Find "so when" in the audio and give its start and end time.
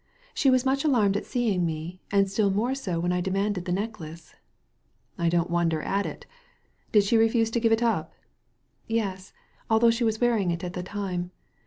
2.73-3.11